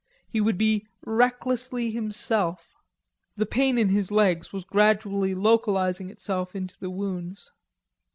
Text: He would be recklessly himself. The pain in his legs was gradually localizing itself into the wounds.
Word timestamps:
He 0.27 0.41
would 0.41 0.57
be 0.57 0.87
recklessly 1.05 1.91
himself. 1.91 2.73
The 3.37 3.45
pain 3.45 3.77
in 3.77 3.89
his 3.89 4.09
legs 4.09 4.51
was 4.51 4.63
gradually 4.63 5.35
localizing 5.35 6.09
itself 6.09 6.55
into 6.55 6.75
the 6.79 6.89
wounds. 6.89 7.51